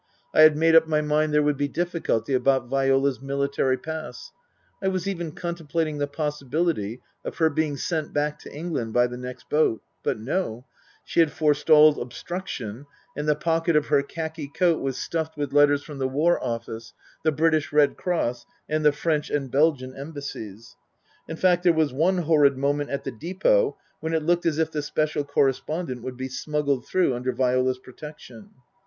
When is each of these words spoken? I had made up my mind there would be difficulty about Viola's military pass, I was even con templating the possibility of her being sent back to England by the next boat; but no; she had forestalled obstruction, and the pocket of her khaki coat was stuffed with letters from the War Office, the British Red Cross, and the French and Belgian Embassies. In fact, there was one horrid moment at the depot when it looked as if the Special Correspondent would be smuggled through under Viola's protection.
I 0.33 0.41
had 0.41 0.57
made 0.57 0.73
up 0.75 0.87
my 0.87 0.99
mind 1.01 1.31
there 1.31 1.43
would 1.43 1.57
be 1.59 1.67
difficulty 1.67 2.33
about 2.33 2.65
Viola's 2.67 3.21
military 3.21 3.77
pass, 3.77 4.31
I 4.81 4.87
was 4.87 5.07
even 5.07 5.31
con 5.31 5.53
templating 5.53 5.99
the 5.99 6.07
possibility 6.07 7.03
of 7.23 7.37
her 7.37 7.51
being 7.51 7.77
sent 7.77 8.11
back 8.11 8.39
to 8.39 8.51
England 8.51 8.93
by 8.93 9.05
the 9.05 9.15
next 9.19 9.47
boat; 9.47 9.83
but 10.01 10.17
no; 10.17 10.65
she 11.05 11.19
had 11.19 11.31
forestalled 11.31 11.99
obstruction, 11.99 12.87
and 13.15 13.29
the 13.29 13.35
pocket 13.35 13.75
of 13.75 13.89
her 13.89 14.01
khaki 14.01 14.47
coat 14.47 14.81
was 14.81 14.97
stuffed 14.97 15.37
with 15.37 15.53
letters 15.53 15.83
from 15.83 15.99
the 15.99 16.07
War 16.09 16.43
Office, 16.43 16.93
the 17.23 17.31
British 17.31 17.71
Red 17.71 17.95
Cross, 17.95 18.47
and 18.67 18.83
the 18.83 18.91
French 18.91 19.29
and 19.29 19.51
Belgian 19.51 19.95
Embassies. 19.95 20.77
In 21.29 21.35
fact, 21.37 21.61
there 21.61 21.73
was 21.73 21.93
one 21.93 22.17
horrid 22.17 22.57
moment 22.57 22.89
at 22.89 23.03
the 23.03 23.11
depot 23.11 23.77
when 23.99 24.15
it 24.15 24.23
looked 24.23 24.47
as 24.47 24.57
if 24.57 24.71
the 24.71 24.81
Special 24.81 25.23
Correspondent 25.23 26.01
would 26.01 26.17
be 26.17 26.27
smuggled 26.27 26.87
through 26.87 27.13
under 27.13 27.31
Viola's 27.31 27.77
protection. 27.77 28.49